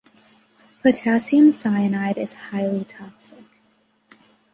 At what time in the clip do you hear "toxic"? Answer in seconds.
2.83-3.43